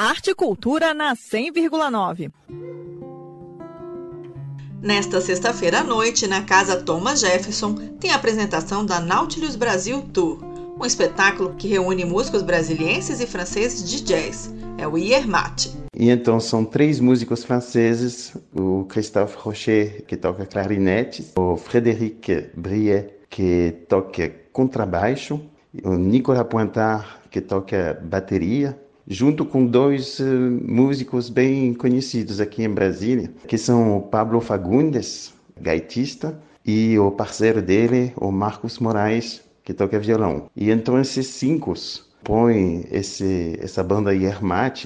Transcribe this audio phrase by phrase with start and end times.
[0.00, 2.30] Arte e Cultura na 100,9.
[4.80, 10.38] Nesta sexta-feira à noite, na Casa Thomas Jefferson, tem a apresentação da Nautilus Brasil Tour,
[10.80, 14.54] um espetáculo que reúne músicos brasilienses e franceses de jazz.
[14.78, 15.66] É o Iermat.
[15.92, 23.14] E então são três músicos franceses, o Christophe Rocher, que toca clarinete, o Frédéric Briet,
[23.28, 25.40] que toca contrabaixo,
[25.82, 30.24] o Nicolas Pointard, que toca bateria, junto com dois uh,
[30.62, 37.62] músicos bem conhecidos aqui em Brasília, que são o Pablo Fagundes, gaitista, e o parceiro
[37.62, 40.50] dele, o Marcos Moraes, que toca violão.
[40.54, 41.72] E então esses cinco
[42.22, 44.84] põem esse, essa banda Yermat,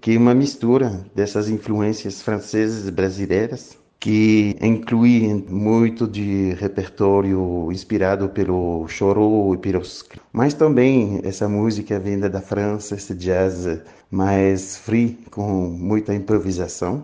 [0.00, 8.28] que é uma mistura dessas influências francesas e brasileiras, que inclui muito de repertório inspirado
[8.28, 15.18] pelo choro e pelos mas também essa música vinda da França, esse jazz mais free
[15.32, 17.02] com muita improvisação.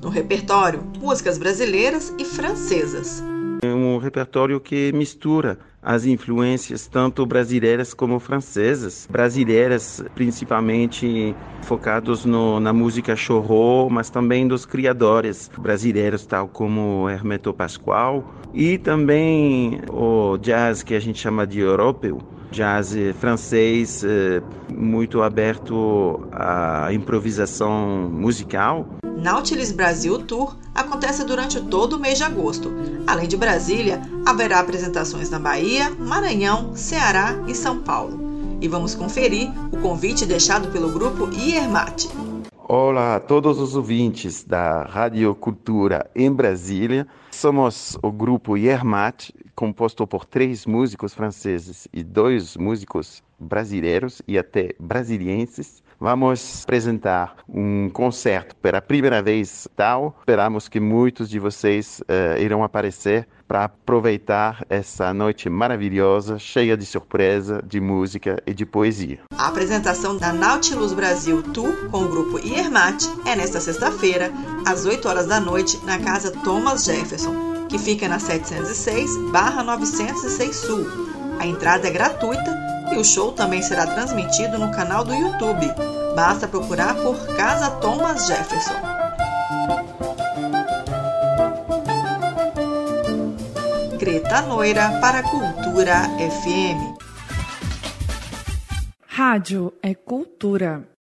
[0.00, 3.22] No repertório, músicas brasileiras e francesas.
[3.98, 9.08] Um repertório que mistura as influências tanto brasileiras como francesas.
[9.10, 17.52] Brasileiras, principalmente focados no, na música chorro, mas também dos criadores brasileiros, tal como Hermeto
[17.52, 22.18] Pascoal, e também o jazz que a gente chama de europeu,
[22.52, 24.40] jazz francês eh,
[24.72, 28.86] muito aberto à improvisação musical.
[29.18, 32.70] Nautilus Brasil Tour acontece durante todo o mês de agosto.
[33.04, 38.58] Além de Brasília, haverá apresentações na Bahia, Maranhão, Ceará e São Paulo.
[38.60, 42.06] E vamos conferir o convite deixado pelo grupo Iermat.
[42.68, 47.04] Olá a todos os ouvintes da Rádio Cultura em Brasília.
[47.32, 54.72] Somos o grupo Iermat, composto por três músicos franceses e dois músicos brasileiros e até
[54.78, 60.14] brasilienses Vamos apresentar um concerto pela primeira vez tal.
[60.20, 66.86] Esperamos que muitos de vocês uh, irão aparecer para aproveitar essa noite maravilhosa, cheia de
[66.86, 69.20] surpresa, de música e de poesia.
[69.36, 74.30] A apresentação da Nautilus Brasil Tour com o grupo Iermat é nesta sexta-feira,
[74.64, 80.86] às 8 horas da noite, na casa Thomas Jefferson, que fica na 706/906 Sul.
[81.38, 82.56] A entrada é gratuita
[82.92, 85.66] e o show também será transmitido no canal do YouTube.
[86.16, 88.72] Basta procurar por Casa Thomas Jefferson.
[93.98, 96.98] Greta Noira para Cultura FM.
[99.06, 100.97] Rádio é cultura.